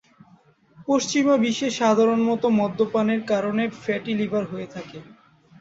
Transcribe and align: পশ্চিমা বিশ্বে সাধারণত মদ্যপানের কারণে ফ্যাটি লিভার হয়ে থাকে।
পশ্চিমা 0.87 1.35
বিশ্বে 1.43 1.69
সাধারণত 1.79 2.43
মদ্যপানের 2.59 3.21
কারণে 3.31 3.63
ফ্যাটি 3.77 4.11
লিভার 4.19 4.43
হয়ে 4.51 4.67
থাকে। 4.75 4.97